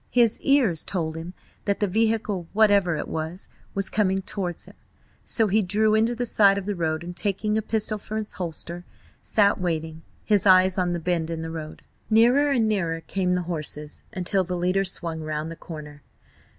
His 0.09 0.41
ears 0.41 0.83
told 0.83 1.15
him 1.15 1.35
that 1.65 1.79
the 1.79 1.85
vehicle, 1.85 2.47
whatever 2.53 2.95
it 2.97 3.07
was, 3.07 3.49
was 3.75 3.87
coming 3.87 4.23
towards 4.23 4.65
him, 4.65 4.73
so 5.25 5.45
he 5.45 5.61
drew 5.61 5.93
into 5.93 6.15
the 6.15 6.25
side 6.25 6.57
of 6.57 6.65
the 6.65 6.73
road, 6.73 7.03
and 7.03 7.15
taking 7.15 7.55
a 7.55 7.61
pistol 7.61 7.99
from 7.99 8.17
its 8.17 8.33
holster, 8.33 8.83
sat 9.21 9.59
waiting, 9.61 10.01
his 10.25 10.47
eyes 10.47 10.79
on 10.79 10.93
the 10.93 10.99
bend 10.99 11.29
in 11.29 11.43
the 11.43 11.51
road. 11.51 11.83
Nearer 12.09 12.49
and 12.49 12.67
nearer 12.67 13.01
came 13.01 13.35
the 13.35 13.43
horses, 13.43 14.01
until 14.11 14.43
the 14.43 14.57
leader 14.57 14.83
swung 14.85 15.19
round 15.21 15.51
the 15.51 15.55
corner. 15.55 16.01